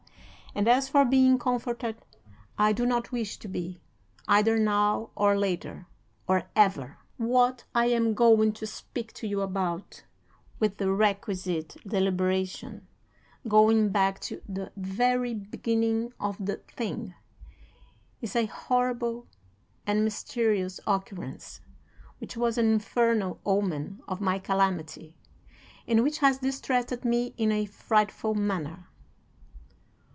[0.53, 1.95] And as for being comforted,
[2.57, 3.79] I do not wish to be,
[4.27, 5.87] either now, or later,
[6.27, 6.97] or ever!
[7.15, 10.03] What I am going to speak to you about,
[10.59, 12.85] with the requisite deliberation,
[13.47, 17.13] going back to the very beginning of the thing,
[18.21, 19.27] is a horrible
[19.87, 21.61] and mysterious occurrence,
[22.17, 25.15] which was an infernal omen of my calamity,
[25.87, 28.85] and which has distressed me in a frightful manner.'